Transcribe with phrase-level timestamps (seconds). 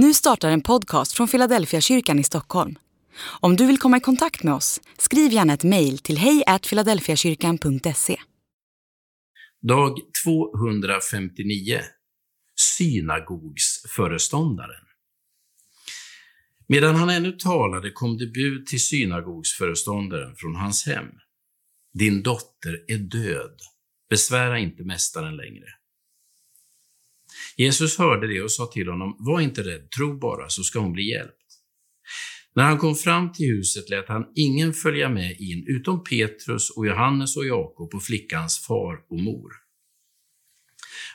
[0.00, 2.78] Nu startar en podcast från Philadelphia kyrkan i Stockholm.
[3.40, 8.16] Om du vill komma i kontakt med oss, skriv gärna ett mejl till hejfiladelfiakyrkan.se.
[9.62, 11.80] Dag 259
[12.78, 14.84] Synagogsföreståndaren
[16.66, 21.08] Medan han ännu talade kom det bud till synagogsföreståndaren från hans hem.
[21.98, 23.60] Din dotter är död.
[24.10, 25.66] Besvära inte mästaren längre.
[27.58, 30.92] Jesus hörde det och sa till honom, var inte rädd, tro bara så ska hon
[30.92, 31.34] bli hjälpt.
[32.54, 36.86] När han kom fram till huset lät han ingen följa med in utom Petrus och
[36.86, 39.52] Johannes och Jakob och flickans far och mor.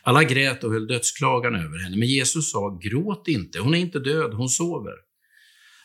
[0.04, 4.00] Alla grät och höll dödsklagan över henne, men Jesus sa, gråt inte, hon är inte
[4.00, 4.96] död, hon sover.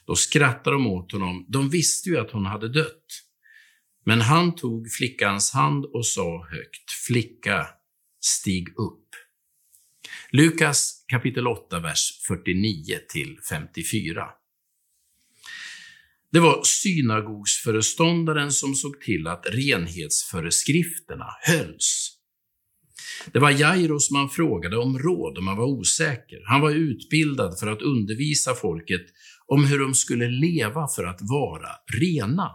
[0.07, 3.05] Då skrattade de åt honom, de visste ju att hon hade dött.
[4.05, 7.67] Men han tog flickans hand och sa högt, flicka,
[8.21, 9.28] stig upp.
[10.33, 14.25] Lukas kapitel 8, vers 49 till 54.
[16.33, 22.15] Det var synagogsföreståndaren som såg till att renhetsföreskrifterna hölls.
[23.33, 26.43] Det var Jairus man frågade om råd om man var osäker.
[26.45, 29.07] Han var utbildad för att undervisa folket
[29.47, 31.69] om hur de skulle leva för att vara
[32.01, 32.51] rena.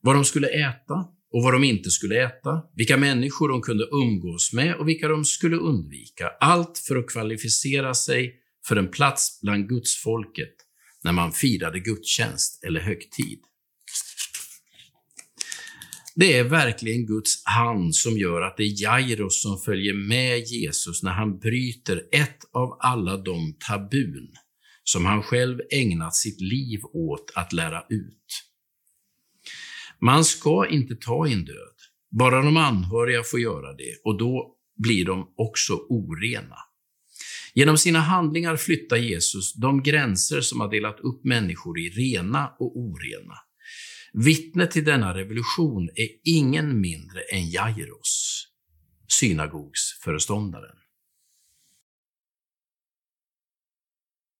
[0.00, 4.52] Vad de skulle äta och vad de inte skulle äta, vilka människor de kunde umgås
[4.52, 6.30] med och vilka de skulle undvika.
[6.40, 8.34] Allt för att kvalificera sig
[8.66, 10.54] för en plats bland gudsfolket
[11.04, 13.38] när man firade gudstjänst eller högtid.
[16.14, 21.02] Det är verkligen Guds hand som gör att det är Jairus som följer med Jesus
[21.02, 24.28] när han bryter ett av alla de tabun
[24.84, 28.51] som han själv ägnat sitt liv åt att lära ut.
[30.04, 31.76] Man ska inte ta in död,
[32.10, 36.56] bara de anhöriga får göra det och då blir de också orena.
[37.54, 42.76] Genom sina handlingar flyttar Jesus de gränser som har delat upp människor i rena och
[42.76, 43.34] orena.
[44.12, 48.44] Vittnet till denna revolution är ingen mindre än Jairus,
[49.08, 50.76] synagogsföreståndaren.